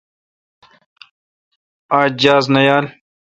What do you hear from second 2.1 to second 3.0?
جاز نہ یال۔